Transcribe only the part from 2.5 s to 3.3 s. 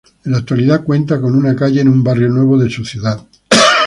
de su ciudad.